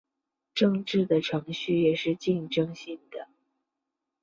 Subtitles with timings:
[0.55, 3.27] 政治的程序也是竞争性的。